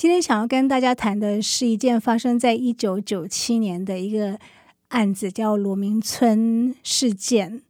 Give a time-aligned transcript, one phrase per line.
[0.00, 4.38] 今天想要跟大家谈的是一件发生在一九九七年的一个
[4.88, 7.60] 案子，叫罗明村事件。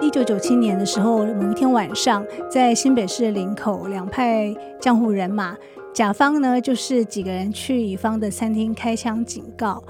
[0.00, 5.54] 一九九七年的时候，某一天晚上，在新北市的林口，两派江湖人马，
[5.92, 9.84] 甲方呢就是几个人去乙方的餐厅开枪警告。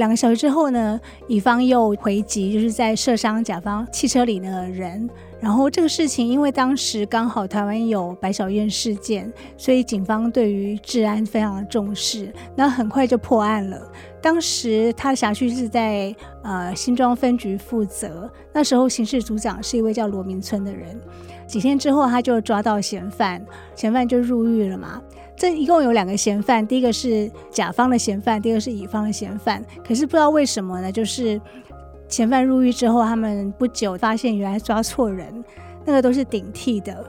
[0.00, 5.08] 两个小时之后呢，乙方又回击，就是在射伤甲方汽车里的人。
[5.38, 13.78] 然后这个事情，因为当时刚好台湾有白小燕事件，所以警方对于治安非常的重视，那很快就破案了。
[14.22, 20.98] 当时他的辖区是在呃新庄分局负责，那时候刑事组长是一位叫罗明村的人。
[21.46, 23.44] 几天之后，他就抓到嫌犯，
[23.74, 25.02] 嫌犯就入狱了嘛。
[25.40, 29.64] 这一共有两个嫌犯，第一个是甲方的嫌犯，第二个是乙方的嫌犯。
[29.82, 31.40] 可是不知道为什么呢，就是。
[32.08, 35.44] 嫌犯入狱之后，他们不久发现原来抓错人，
[35.84, 37.06] 那个都是顶替的。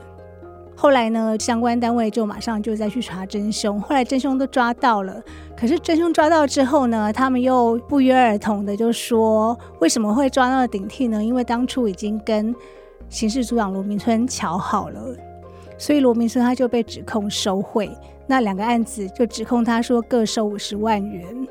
[0.76, 5.20] 后来呢，相关单位就马上就再去查真凶，后来真凶都抓到了。
[5.56, 11.22] 可是真凶抓到之后呢，他们又不约而同的就说，为什么会抓那个顶替呢？
[11.22, 12.54] 因为当初已经跟
[13.08, 15.00] 刑事组长罗明春瞧好了，
[15.76, 17.90] 所以罗明春他就被指控收贿。
[18.26, 21.48] 那两个案子就指控他说各收五十万元。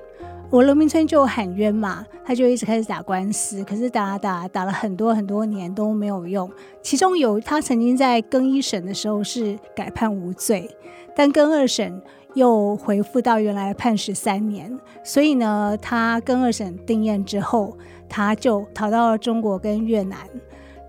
[0.50, 6.52] 我罗明村就喊冤嘛，他就一直开始打官司，可是打打打了很多很多年都没有用。
[6.81, 10.69] 其中有他曾经在更一审的时候是改判无罪，
[11.16, 12.01] 但更二审
[12.34, 14.78] 又回复到原来判十三年。
[15.06, 17.78] 所以呢，他更二审定谳之后，
[18.09, 20.19] 他就逃到了中国跟越南，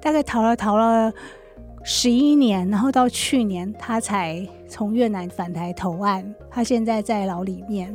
[0.01, 1.13] 大概逃了逃了
[1.85, 6.35] 十一年，然后到去年他才从越南返台投案。
[6.51, 7.95] 他现在在牢里面。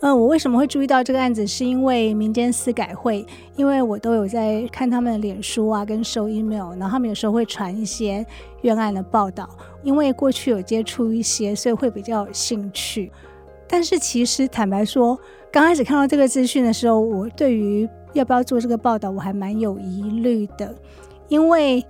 [0.00, 1.46] 嗯，我为什么会注意到这个案子？
[1.46, 3.26] 是因为民间司改会，
[3.56, 8.24] 因为我都有在看他们的脸书啊，跟收 email，然后他们有时候会传一些
[8.62, 9.46] 冤案的报道。
[9.82, 13.12] 因为过去有接触一些，所以会比较有兴趣。
[13.66, 15.18] 但是其实坦白说，
[15.52, 20.74] 刚开始看到这个资讯的时候，我对于要不要做这个报道，我还蛮有疑虑的。
[21.28, 21.84] 因为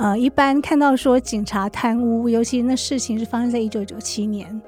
[0.00, 4.60] 呃，一般看到说警察贪污，尤其那事情是发生在一九九七年。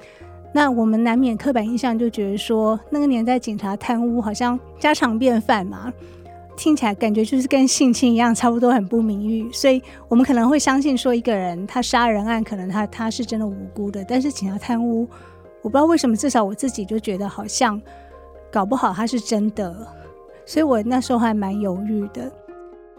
[0.53, 5.91] 那我们难免刻板印象就觉得说，那个年代警察贪污好像家常便饭嘛，
[6.55, 15.09] 听起来感觉就是跟性侵一样，差不多很不名誉，所以我们可能会相信说，一个人他杀人案可能他他是真的无辜的，但是警察贪污，
[15.63, 17.81] 我不知道为什么，至少我自己就觉得好像
[18.51, 19.75] 搞不好他是真的，
[20.45, 22.31] 所以我那时候还蛮犹豫的。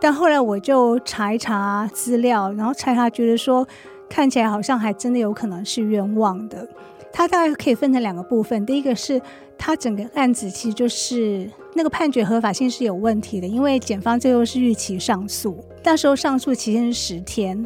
[0.03, 3.65] 但后来我就查一查资料，然后查查觉得说，
[4.09, 6.67] 看起来好像还真的有可能是冤枉的。
[7.13, 9.21] 它大概可以分成两个部分，第一个是
[9.57, 17.65] 它整个案子其实就是那个判决合法性是有问题的，因为检方最后是逾期上诉，那时候上诉期限是十天，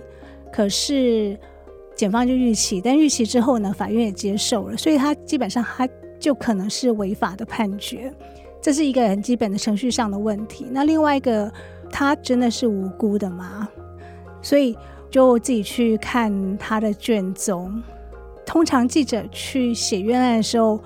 [0.53, 1.35] 可是
[1.95, 5.89] 检方就逾期，但逾期之后呢，法院也接受了，所以它基本上它
[6.19, 8.13] 就可能是违法的判决，
[8.61, 10.67] 这是一个很基本的程序上的问题。
[10.69, 11.51] 那另外一个，
[11.91, 13.67] 他真的是无辜的吗？
[14.41, 14.77] 所以
[15.09, 17.81] 就自己去看他的卷宗。
[18.45, 20.79] 通常记者去写冤案的时候，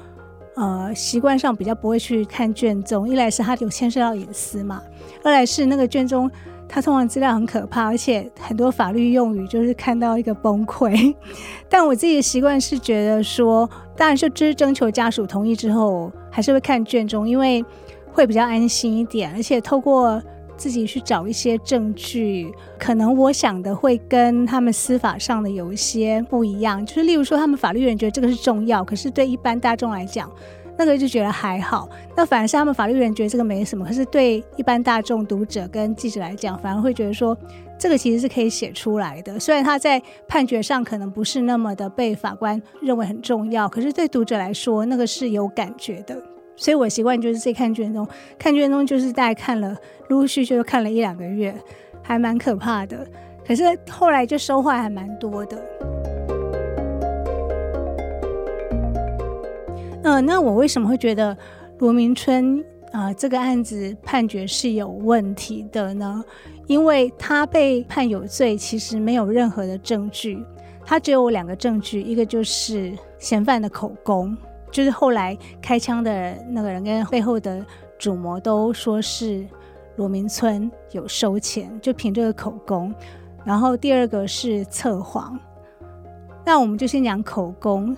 [0.56, 3.08] 呃，习惯上比较不会去看卷宗。
[3.08, 4.82] 一来是他有牵涉到隐私嘛，
[5.24, 6.30] 二来是那个卷宗，
[6.68, 11.14] 他通常资料很可怕，而且很多法律用语就是看到一个崩溃。
[11.70, 17.64] 但我自己的习惯是觉得说，当然是就是征求家属同意之后，还是会看卷宗，因为
[18.12, 20.22] 会比较安心一点，而且透过。
[20.62, 26.86] 自己去找一些证据，可能我想的会跟他们司法上的有一些不一样。
[26.86, 30.32] 就是例如说，他们法律人觉得这个是重要，可是对一般大众来讲，
[30.78, 31.90] 那个就觉得还好。
[32.16, 37.36] 那反而是他们法律人觉得这个没什么，可是对一般大众、读者跟记者来讲，反而会觉得说
[37.80, 39.40] 这个其实是可以写出来的。
[39.40, 46.22] 虽然他在判决上可能不是那么的被法官认为很重要，可是对读者来说，那个是有感觉的。
[46.62, 49.76] 所以我习惯就是自己看卷宗，看卷宗就是大概看了，
[50.10, 51.52] 陆陆续续就看了一两个月，
[52.04, 53.04] 还蛮可怕的。
[53.44, 55.60] 可是后来就收获还蛮多的。
[60.04, 61.36] 嗯、那我为什么会觉得
[61.80, 66.24] 罗明春啊、呃，这个案子判决是有问题的呢？
[66.68, 70.38] 因为他被判有罪，其实没有任何的证据，
[70.86, 74.38] 他只有两个证据，一个就是嫌犯的口供，
[74.72, 77.64] 就是后来开枪的那个人跟背后的
[78.00, 79.46] 主谋都说是
[79.98, 82.94] 罗明村有收钱，就凭这个口供。
[83.44, 85.38] 然后第二个是测谎，
[86.46, 87.96] 那我们就先讲口供。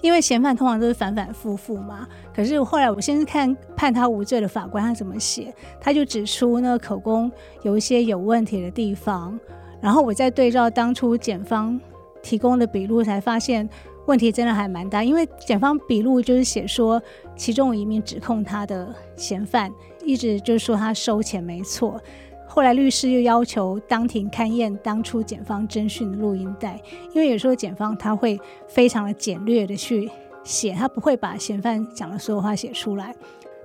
[0.00, 7.30] 因为嫌犯通常都是反反复复嘛，可是后来我先看判他无罪的法官他怎么写，他就指出那个口供
[7.62, 9.38] 有一些有问题的地方，
[9.80, 11.80] 然后我再对照当初检方
[12.20, 13.68] 提供的笔录，才发现
[14.06, 15.02] 问题真的还蛮大。
[15.02, 17.00] 因为检方笔录就是写说，
[17.36, 19.72] 其中有一名指控他的嫌犯
[20.04, 22.00] 一直就是说他收钱没错。
[22.46, 26.78] 后来律师又要求当庭勘验当初检方侦讯的录音带，
[27.14, 28.38] 因为有时候检方他会
[28.68, 30.10] 非常的简略的去
[30.44, 33.14] 写，他不会把嫌犯讲的所有话写出来。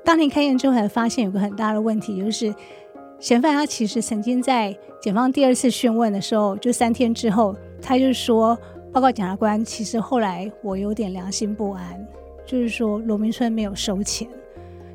[0.06, 2.56] 当庭勘验之后，才发现有个很大的问题，就是
[3.19, 8.57] 嫌犯他其实曾经在检方第二次讯问的时候，就三天之后，他就说
[8.98, 12.04] ：“报告检察官，其实后来我有点良心不安，
[12.44, 14.28] 就是说罗明春没有收钱。”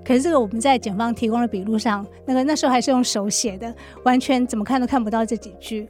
[0.04, 3.72] 可是这个我们在检方提供的笔录上，那个那时候还是用手写的，
[4.04, 5.88] 完全怎么看都看不到这几句。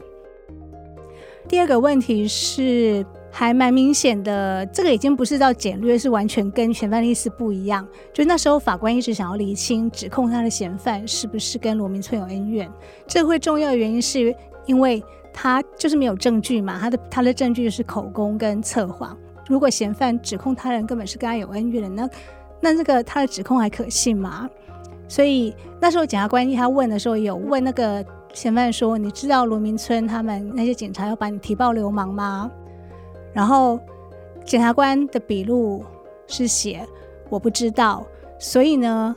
[1.48, 7.88] 第二个问题是还蛮明显的，这个已经不是到简略，是完全跟嫌犯的意思不一样。
[8.12, 12.70] 就那时候法官一直想要厘清指控他的嫌犯是不是跟罗明春有恩怨。
[13.06, 14.36] 这会重要的原因是
[14.66, 19.16] 因为他就是没有证据嘛，他的他的证据是口供跟测谎。
[19.48, 22.10] 如果嫌犯指控他人根本是跟他有恩怨的，那
[22.60, 24.48] 那这个他的指控还可信吗？
[25.08, 32.50] 所以那时候检察官他问的时候，有问那个嫌犯说：“你知道罗明村他们那些警察要把你提报流氓吗？”
[33.34, 33.78] 然后
[34.44, 35.84] 检察官的笔录
[36.26, 36.86] 是写
[37.28, 38.06] ：“我不知道。”
[38.38, 39.14] 所以呢，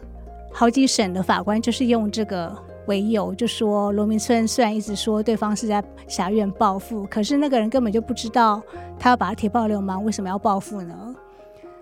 [0.52, 2.54] 好几审的法官就是用这个
[2.88, 8.62] 为由，就说罗明村虽然一直说对方是在挟怨报复，可是那个人根本就不知道
[9.00, 11.16] 他要把他提报流氓，为什么要报复呢？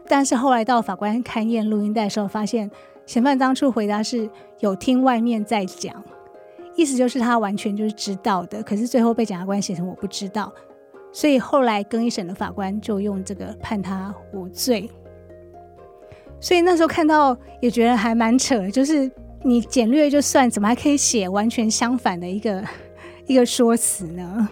[0.08, 2.70] 但是后来到法官勘验录音带的时候，发现
[3.06, 4.30] 嫌犯当初回答是
[4.60, 6.04] 有听外面在讲，
[6.76, 8.62] 意思就是他完全就是知道的。
[8.64, 10.52] 可是最后被检察官写成我不知道，
[11.12, 14.90] 所以后来更一审的法官就用这个判他无罪。
[16.40, 19.10] 所以那时候看到也觉得还蛮扯，就是
[19.46, 22.64] 你简略就算，怎么还可以写完全相反的一个
[23.28, 24.48] 一个说辞呢？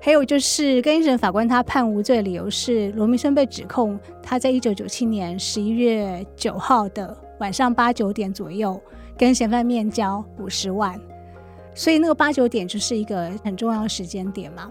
[0.00, 8.80] 还有就是，更一审法官他判无罪的理由是，罗明生被指控他在一九九七年十一月九号的晚上八九点左右
[9.16, 10.98] 跟嫌犯面交五十万，
[11.74, 14.70] 所以那个八九点就是一个很重要的时间点嘛。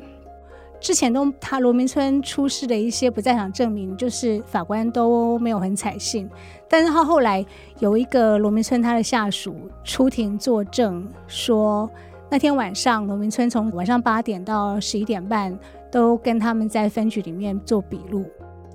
[0.79, 6.29] 之前都他罗明村出示的一些不在场证明，就是法官都没有很采信，
[6.69, 7.45] 但是他后来
[7.79, 11.89] 有一个罗明村他的下属出庭作证说。
[12.31, 15.57] 那天晚上，罗明村从晚上八点到十一点半
[15.89, 18.23] 都跟他们在分局里面做笔录，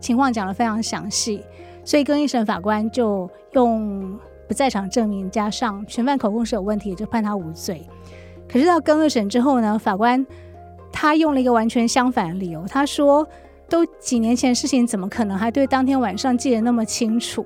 [0.00, 1.40] 情况讲得非常详细，
[1.84, 4.18] 所以更一审法官就用
[4.48, 7.88] 不在场证明加上全犯口供是有问题，就判他无罪。
[8.48, 10.26] 可是到更二审之后呢，法官
[10.96, 13.26] 他用了一个完全相反的理由，他说
[13.68, 17.44] 都几年前事情，怎么可能还对当天晚上记得那么清楚？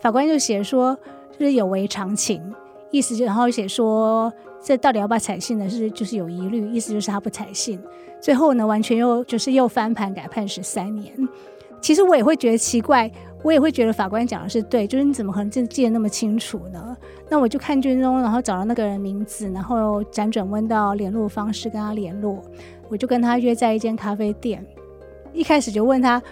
[0.00, 0.98] 法官就写说
[1.38, 2.42] 就是有违常情，
[2.90, 4.32] 意思就然后写说。
[4.60, 5.70] 这到底要不要采信呢？
[5.70, 7.78] 是就是有疑虑，意思就是他不采信。
[8.20, 11.14] 最后呢，完全又就是又翻盘改判十三年。
[11.80, 13.08] 其实我也会觉得奇怪，
[13.44, 16.94] 我也会觉得法官讲的是对，就是你怎么可能记记得那么清楚呢？
[17.30, 22.42] 那我就看卷宗，然后找到那个人名字，然后辗转问到联络方式跟他联络，
[22.88, 24.64] 我就跟他约在一间咖啡店。
[25.32, 26.22] 一开始就问他，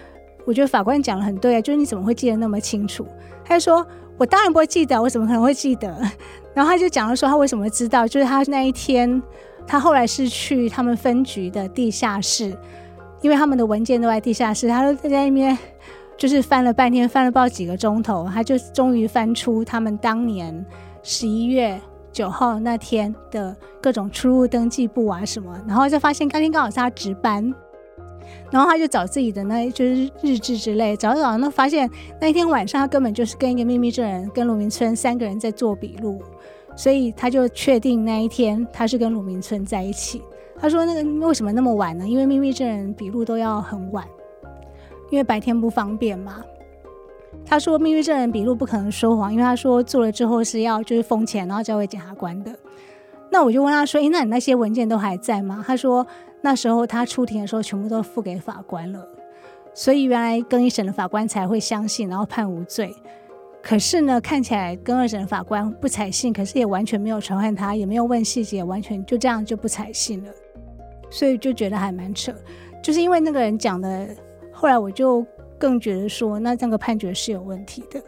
[0.45, 3.05] 我觉得法官讲的很对啊，就是你怎么会记得那么清楚？
[3.43, 3.85] 他就说。
[4.19, 5.87] 我当然不会记得，我怎么可能会记得？
[6.55, 9.21] 然后他就讲了说他为什么知道，就是他那一天，
[9.67, 12.57] 他后来是去他们分局的地下室，
[13.21, 15.55] 因为他们的文件都在地下室，他都在那边
[16.17, 20.65] 就是翻了半天，翻了不知道几个钟头，他就终于翻出他们当年
[21.03, 21.79] 十一月
[22.17, 27.53] 九号那天的各种出入登记簿啊什么，然后就发现当天刚好是他值班。
[28.49, 31.87] 然后他就找自己的那，就是日志之类，找着找着，那发现
[32.19, 36.19] 那一天晚上他根本就是跟一个秘密证人，跟鲁明村三个人在做笔录，
[36.75, 40.19] 所以他就确定那一天他是跟鲁明村在一起。
[40.59, 42.07] 他说：“那个为什么那么晚呢？
[42.07, 44.03] 因为秘密证人笔录都要很晚，
[45.11, 46.43] 因为白天不方便嘛。”
[47.47, 52.53] 他说：“秘密证人笔录不可能说谎，因为他说做了之后是要就是封钱，然后交给检察官的。”
[53.31, 56.05] 那我就问他说：“诶，那你那些文件都还在吗？”他说。
[56.39, 59.05] 那时候他出庭的时候，全部都付给法官了，
[59.73, 62.95] 所以原来更一审的法官才会相信，然后判无罪。
[63.61, 70.31] 可是呢，看起来跟二审的法官不采信，可是也完全没有传唤他，也没有问细节，完全就这样就不采信了，
[71.09, 72.31] 所以就觉得还蛮扯。
[72.83, 74.07] 就是因为那个人讲的，
[74.53, 75.25] 后来我就
[75.57, 78.01] 更觉得说，那这个判决是有问题的。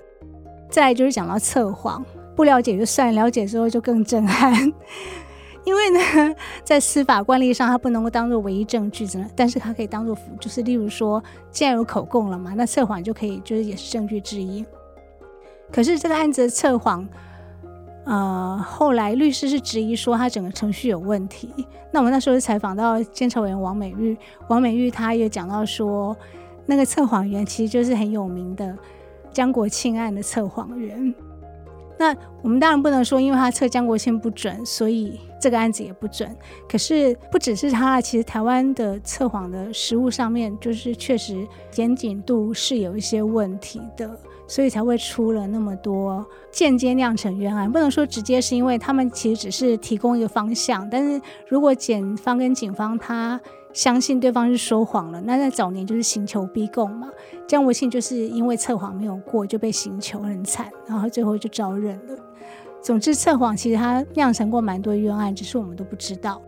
[0.70, 4.54] 再就是讲到测谎，不了解就算，了解之后就更震撼。
[5.66, 14.66] 因为呢，在司法惯例上，它不能够当做唯一证据，真的但是它可以当做辅，就是例如说，既然有口供了嘛，那测谎就可以，就是也是证据之一。
[15.72, 17.08] 可是这个案子的测谎，
[18.06, 21.54] 呃，后来律师是质疑说他整个程序有问题。
[21.92, 26.16] 那我们那时候采访到监察委员王美玉，王美玉她也讲到说，
[26.70, 28.78] 那个测谎员其实就是很有名的
[29.34, 31.12] 江国庆案的测谎员。
[31.98, 36.34] 那我们当然不能说，因为他测江国庆不准，所以这个案子也不准。
[36.70, 41.46] 可是不只是他，其实台湾的测谎的实务上面，就是确实
[41.76, 44.08] 严谨度是有一些问题的，
[44.48, 47.70] 所以才会出了那么多间接酿成冤案。
[47.70, 53.42] 不能说直接是因为他们其实只是提供一个方向，但是如果检方跟警方他。
[53.74, 57.08] 相信对方是说谎了，那在早年就是刑求逼供嘛。
[57.48, 62.18] 江国庆就是因为测谎没有过就被刑求很惨，然后最后就招认了。
[62.82, 66.42] 总之，测谎其实他酿成过蛮多冤案，只是我们都不知道。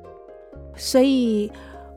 [0.75, 1.51] 所以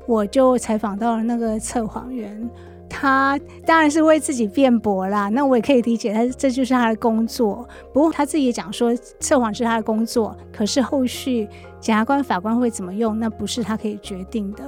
[0.06, 2.50] 我就采访到了那个测谎员，
[2.88, 5.28] 他当然是为自己辩驳啦。
[5.28, 7.66] 那我也可以理解他，这就是他的工作。
[7.92, 11.48] 不过他自己也讲说，测谎是他的工作，可是后续
[11.80, 14.64] 检察官、法官会怎么用，那不是他可以决定的。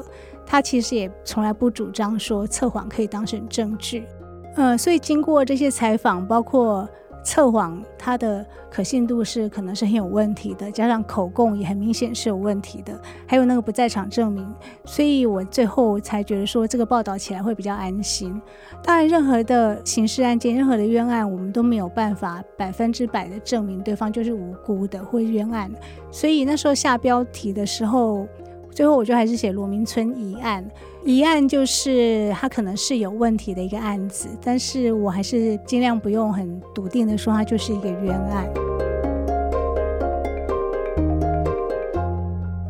[0.46, 4.06] 他其实也从来不主张说测谎可以当成证据，
[4.54, 6.88] 呃，所以经过这些采访，包括
[7.24, 14.46] 测谎它的可信度是可能是很有问题的，加上口供也很明显是有问题的，还有那个不在场证明，
[14.84, 18.40] 所以我最后才觉得说这个报道起来会比较安心。
[18.84, 25.68] 当然，任何的刑事案件、任何的冤案，我们都没有办法百分之百的证明对方就是无辜的或冤案，
[26.12, 28.28] 所以那时候下标题的时候。
[28.76, 30.62] 最后，我就还是写罗明村疑案。
[31.02, 38.46] 疑案就是他可能是有问题的一个案子，但是我还是尽量不用很笃定的说他就是一个冤案。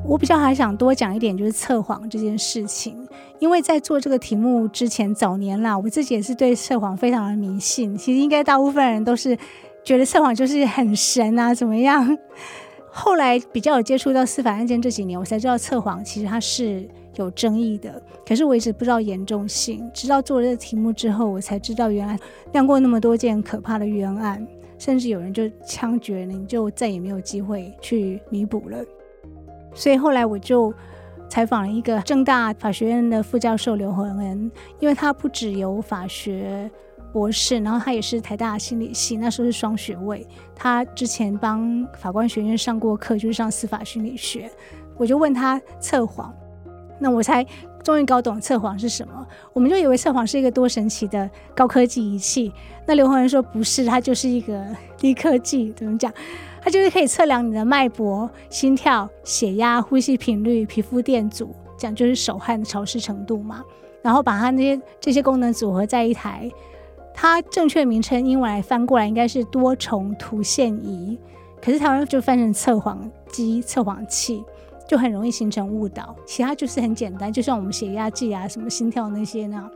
[0.07, 3.09] 我比较还想多讲一点，就是测谎这件事情，
[3.41, 7.97] 因为在做这个题目之前，早年啦，我自己也是对测谎非常的迷信。
[7.99, 9.37] 其实应该大部分人都是
[9.83, 12.17] 觉得测谎就是很神啊，怎么样？
[12.99, 18.03] 后来比较有接触到司法案件这几年，我才知道测谎其实它是有争议的。
[18.27, 22.19] 可是我一直不知道严重性，直到做了这个题目之后，我才知道原来
[22.53, 24.45] 酿过那么多件可怕的冤案，
[24.79, 28.79] 甚至有人就枪决了，你就再也没有机会去弥补了。
[29.75, 30.73] 所以后来我就
[31.29, 34.51] 采访了一个政大法学院的副教授刘恒恩，
[34.81, 36.71] 因为他不只有法学。
[37.17, 40.27] 博士，然后他也是台大心理系，那时候是双学位。
[40.55, 44.51] 他之前帮法官学院上过课，就是上司法心理学。
[44.99, 46.31] 我就问他测谎，
[46.99, 47.43] 那我才
[47.83, 49.27] 终于搞懂测谎是什么。
[49.55, 52.53] 我们就以为测谎是一个多神奇的高科技仪器。
[52.87, 54.63] 那刘洪仁说不是，它就是一个
[54.99, 56.13] 低科技，怎么讲？
[56.61, 63.65] 它就是可以测量你的脉搏、心跳、血压、呼吸频率、皮肤电阻，讲就是手汗的潮湿程度嘛。
[64.03, 66.51] 然后把它那些这些功能组合在一台。
[67.19, 71.19] 它正确名称英文来翻过来应该是多重图线仪，
[71.63, 74.45] 可是台湾就翻成测谎机、测谎器，
[74.87, 76.15] 就很容易形成误导。
[76.27, 79.69] 其他就是很简单，就像我们血压计啊、什么心跳那些呢。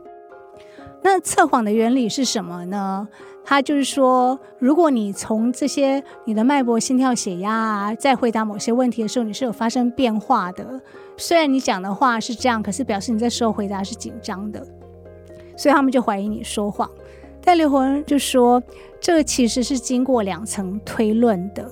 [1.01, 3.07] 那测谎的原理是什么呢？
[3.43, 10.79] 它就是说，如果你从这些你的脉搏、心跳、血压啊，在回答某些问题的时候，你是有发生变化的。
[11.17, 14.63] 虽然你讲的话是这样，可是表示你在时候回答是紧张的，
[15.57, 16.87] 所以他们就怀疑你说谎。
[17.43, 18.61] 但刘洪就说，
[18.99, 21.69] 这个其实是经过两层推论的，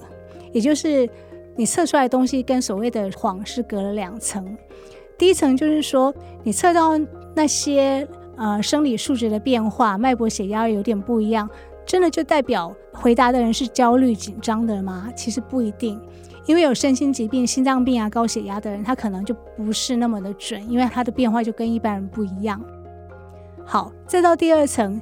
[0.52, 1.08] 也就是
[1.56, 4.58] 你测出来的东西跟所谓的谎是隔了两层。
[5.18, 6.98] 第一层就是说，你测到
[7.36, 11.48] 那些呃生理数值的变化，脉搏、血压有点不一样，
[11.86, 15.12] 真的就代表回答的人是焦虑紧张的吗？
[15.16, 16.02] 其实不一定，
[16.46, 22.60] 因为有身心疾病、心脏病啊、高血压的人，他可能就不是那么的准，因为他的变化就跟一般人不一样。
[23.66, 25.00] 好，再到第二层。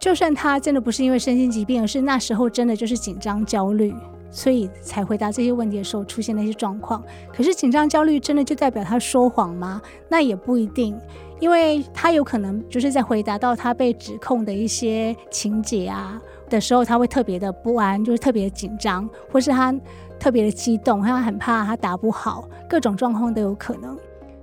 [0.00, 3.94] 就算他真的不是因为身心疾病，而是那时候真的就是紧张焦虑，
[4.30, 7.04] 所以才回答这些问题的时候出现那些状况。
[7.30, 9.80] 可是紧张焦虑真的就代表他说谎吗？
[10.08, 10.98] 那也不一定，
[11.38, 19.70] 因为他有可能就是在回答到他被指控的一些情节啊的时候，他会特别的不安，就是特别紧张，或是他
[20.18, 23.98] 特别的激动，他很怕他答不好，各种状况都有可能。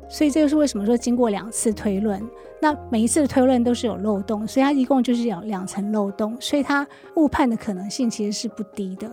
[0.08, 2.22] 所以这就是为什么说经过两次推论，
[2.60, 6.86] 那每一次的推论都是有漏洞，所以它一共就是有两层漏洞，所以它
[7.16, 9.10] 误判的可能性其实是不低的。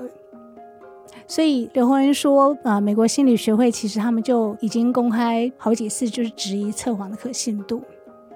[1.26, 7.82] 所以刘洪恩说，啊、美国心理学会其实他们就已经公开好几次，就是质疑测谎的可信度。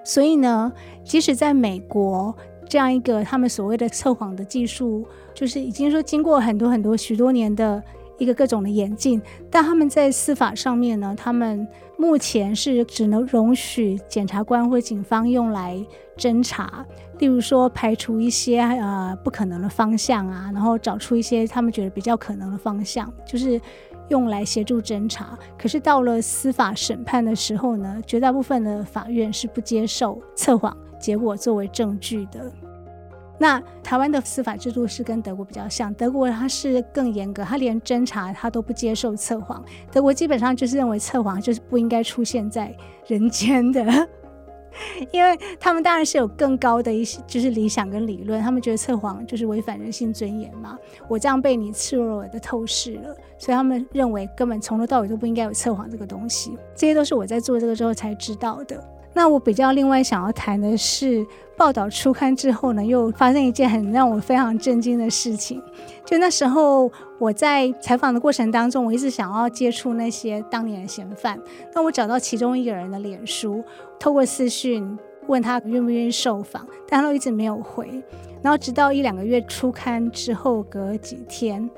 [0.03, 0.71] 所以呢，
[1.03, 2.35] 即使在美国
[2.67, 7.83] 这样一个他们所谓的测谎的技术，就是已经说经过很多很多许多年的
[8.19, 15.83] 一个各种的演进，但他们在司法上面呢，他们目前是只能容许检察官或警方用来
[16.15, 16.85] 侦查。
[17.17, 23.59] 例如说，排除一些呃不可能的方向啊，然后找出一些他们觉得比较可能的方向，就是
[24.07, 25.37] 用来协助侦查。
[25.57, 32.51] 可是到了司法审判的时候呢，绝大部分的法院是不接受测谎结果作为证据的。
[33.39, 39.63] 那台湾的司法制度是跟德国比较像，德国它是更严格，它连侦查它都不接受测谎。
[39.91, 42.75] 德国基本上就是认为测谎就是不应该出现在
[43.07, 43.83] 人间的。
[45.11, 50.77] 因为他们当然是有更高的一些，就是理想跟理论，他们觉得测谎就是违反人性尊严嘛。
[51.07, 56.55] 我这样被你赤裸裸的透视了，所以他们认为根本从头到尾都不应该有测谎这个东西。
[56.75, 58.81] 这些都是我在做这个之后才知道的。
[59.13, 61.25] 那我比较另外想要谈的是，
[61.57, 65.61] 报道出刊之后呢，又发生一件很让我非常震惊的事情。
[66.05, 71.39] 就那时候我在采访的过程当中，我一直想要接触那些当年的嫌犯。
[71.73, 73.63] 那我找到其中一个人的脸书，
[73.99, 74.97] 透过私讯
[75.27, 77.89] 问他愿不愿意受访，但他都一直没有回。
[78.41, 81.69] 然后直到一两个月出刊之后，隔几天，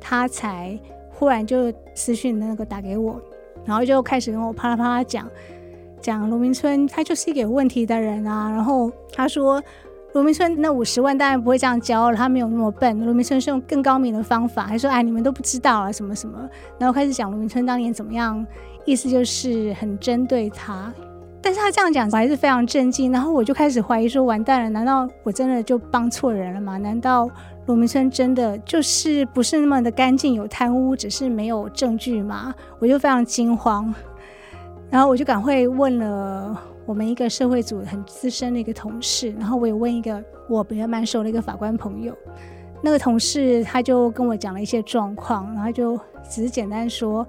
[0.00, 0.78] 他才
[1.10, 3.20] 忽然就私讯那个打给我，
[3.64, 5.28] 然后就开始跟我啪啦啪啦讲。
[6.00, 8.50] 讲罗明村，他就是一个有问题的人啊。
[8.50, 9.62] 然后他说，
[10.12, 13.04] 罗明村那五十万当然不会这样交了，他没有那么笨。
[13.04, 16.38] 罗明村是用更高明的方法，还说哎，你们都不知道啊，什么什么。
[16.78, 18.44] 然后开始讲罗明村当年怎么样，
[18.84, 20.92] 意思就是很针对他。
[21.40, 23.12] 但是他这样讲，我还是非常震惊。
[23.12, 26.78] 然后我就开始怀疑说，完蛋了，难道我真的就帮错人了吗？
[26.78, 27.30] 难道
[27.66, 32.52] 罗明村真的就是不是那么的干净，有贪污，只是没有证据吗？
[32.80, 33.94] 我就非常惊慌。
[34.90, 42.16] 然后我就赶快问了我们一个社会组很资深的一个同事，然后我也问一个我比较蛮熟的一个法官朋友，
[42.80, 47.26] 那个同事他就跟我讲了一些状况，然后就只是简单说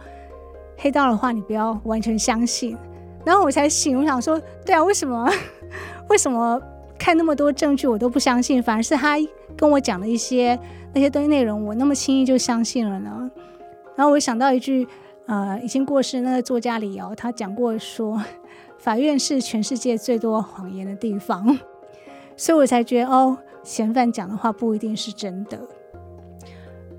[0.77, 2.77] 黑道的话你不要完全相信，
[3.25, 5.29] 然后我才醒，我想说对啊，为什么
[6.07, 6.61] 为什么
[6.97, 9.17] 看那么多证据我都不相信，反而是他
[9.57, 10.57] 跟我讲的一些
[10.93, 13.29] 那些东西内容我那么轻易就相信了呢？
[13.97, 14.87] 然后我想到一句。
[15.29, 18.19] 呃，已经过世那个作家李敖，他讲过说，
[18.79, 21.55] 法院是全世界最多谎言的地方，
[22.35, 25.59] 所以我才觉得哦，嫌犯讲的话不一定是真的。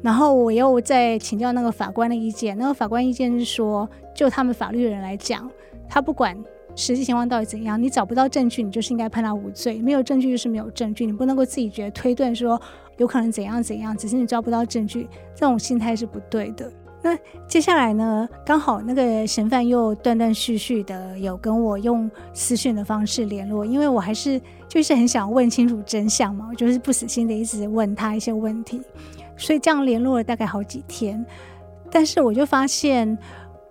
[0.00, 5.50] 然后我又再请教那个法官的意见，那个法官意见是说，就他们法律人来讲，
[5.88, 6.40] 他不管
[6.76, 12.62] 实际情况到底怎样，你找不到证据，你就是应该判他无罪，没有证据就是没有证据，你不能够自己觉得推断说
[12.96, 16.72] 有可能怎样怎样，只是你抓不到证据，这种心态是不对的。
[17.02, 17.16] 那
[17.48, 18.28] 接下来呢？
[18.44, 28.80] 刚好那个嫌犯又断断续续的有跟我用私讯的方式联络，因为我还是就是很想问清楚真相嘛，我就是不死心的一直问他一些问题，
[29.36, 31.24] 所以这样联络了大概好几天，
[31.90, 33.16] 但是我就发现。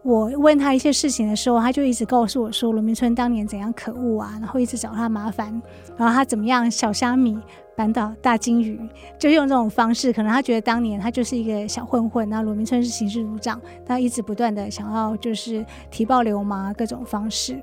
[0.02, 5.62] 我问他一些事情的时候，他就一直告诉我说罗明春当年怎样可恶啊，然后一直找他麻烦，
[5.98, 7.38] 然后他怎么样小虾米
[7.80, 8.78] 扳倒大鲸鱼，
[9.18, 10.12] 就用这种方式。
[10.12, 17.58] 可能他觉得当年他就是一个小混混，那罗明村是刑事组长，他一直不断的想要就是提报流氓各种方式。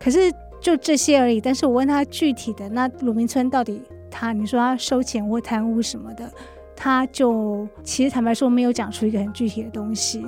[0.00, 1.38] 可是就这些而已。
[1.38, 6.32] 但是我问他具体的，那罗明村到底他，你说他收钱或贪污什么的，
[6.74, 10.24] 他就其实坦白说没有讲出一个很具体的东西。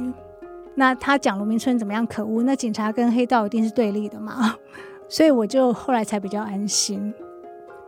[0.75, 2.43] 那他讲罗明村怎么样可恶？
[2.43, 4.55] 那警察跟黑道一定是对立的嘛？
[5.09, 7.15] 所以我就后来才比较安心。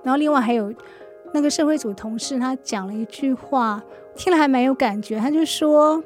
[0.03, 0.73] 然后另外还有
[1.33, 3.83] 那个社会组同事，他讲了一句话，
[4.15, 5.19] 听了还蛮有感觉。
[5.19, 6.03] 他就说，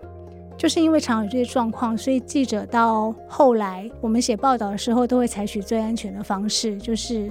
[0.57, 7.31] 就是因为常有这些状况，所以记者到后来我们写报道的时候，都会采取最安全的方式，就是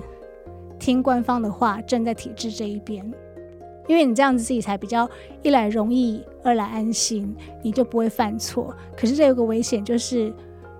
[0.79, 3.03] 听官方的话，站在体制这一边。
[3.87, 5.07] 因为你这样子自己才比较
[5.41, 8.73] 一来容易，二来安心，你就不会犯错。
[8.95, 10.33] 可是这有个危险，就是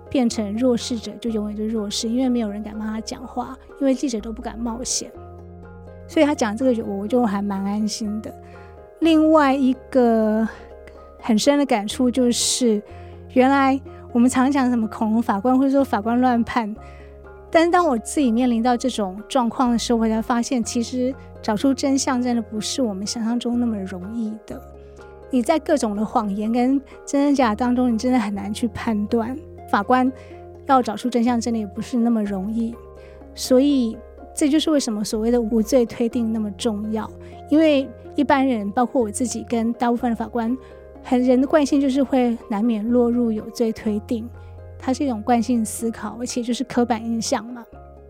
[0.10, 5.12] 变成弱势者就永远就弱势，因为没有人敢帮他讲话，因为记者都不敢冒险。
[6.08, 8.34] 所以他讲这个，我就还蛮安心的。
[9.00, 10.48] 另外一个
[11.20, 12.82] 很深的感触就是，
[13.34, 13.80] 原来
[14.12, 16.74] 我们常讲什么恐龙法官，或者说法官乱判。
[17.50, 24.60] 但是当我自己面临到这种状况的时候，我才发现，其实找出真相真的不是我们想象中那么容易的。
[25.30, 29.38] 你在各种的谎言跟真真假当中，你真的很难去判断。
[29.70, 30.12] 法官
[30.66, 32.74] 要找出真相，真的也不是那么容易。
[33.36, 33.98] 所以
[34.36, 37.10] 这就是为什么所谓的无罪推定那么重要，
[37.50, 40.56] 因为一般人，包括我自己跟大部分的法官，
[41.04, 44.28] 很人的惯性就是会难免落入有罪推定，
[44.78, 47.66] 它是一种惯性思考，而且就是刻板印象嘛。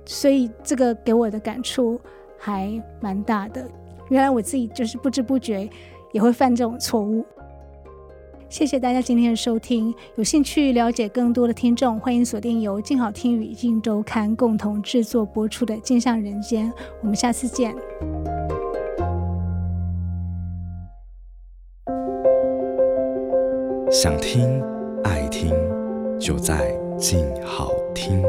[0.05, 1.99] 所以这个给我的感触
[2.37, 3.65] 还蛮大的。
[4.09, 5.69] 原来我自己就是不知不觉
[6.11, 7.25] 也会犯这种错误。
[8.53, 9.91] 谢谢大家今天的收听。
[10.15, 16.71] 有兴趣了解更多的听众，欢迎锁定由静好听与镜周刊共同制作播出的《镜像人间》。
[17.01, 17.73] 我们下次见。
[23.89, 24.61] 想听
[25.03, 25.51] 爱听，
[26.19, 28.23] 就在静好听。